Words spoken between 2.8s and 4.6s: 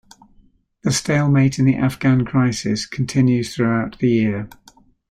continues throughout the year.